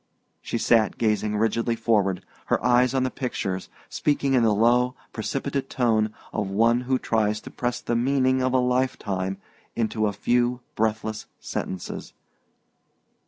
She 0.41 0.57
sat 0.57 0.97
gazing 0.97 1.37
rigidly 1.37 1.75
forward, 1.75 2.25
her 2.47 2.65
eyes 2.65 2.95
on 2.95 3.03
the 3.03 3.11
pictures, 3.11 3.69
speaking 3.87 4.33
in 4.33 4.41
the 4.41 4.51
low 4.51 4.95
precipitate 5.13 5.69
tone 5.69 6.11
of 6.33 6.49
one 6.49 6.81
who 6.89 6.97
tries 6.97 7.39
to 7.41 7.51
press 7.51 7.79
the 7.81 7.95
meaning 7.95 8.41
of 8.41 8.51
a 8.51 8.57
lifetime 8.57 9.37
into 9.75 10.07
a 10.07 10.11
few 10.13 10.61
breathless 10.73 11.27
sentences. 11.39 12.13